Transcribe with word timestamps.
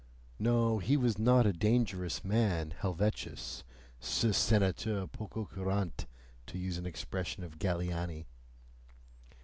(no, 0.39 0.79
he 0.79 0.97
was 0.97 1.19
not 1.19 1.45
a 1.45 1.53
dangerous 1.53 2.25
man, 2.25 2.73
Helvetius, 2.79 3.63
CE 3.99 4.35
SENATEUR 4.35 5.05
POCOCURANTE, 5.05 6.07
to 6.47 6.57
use 6.57 6.79
an 6.79 6.87
expression 6.87 7.43
of 7.43 7.59
Galiani). 7.59 8.25